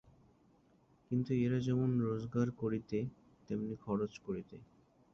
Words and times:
কিন্তু 1.11 1.31
এরা 1.35 1.59
যেমন 1.59 1.89
রোজগার 2.01 2.47
করিতে, 2.51 2.97
তেমনি 3.49 3.75
খরচ 3.75 4.13
করিতে। 4.19 4.55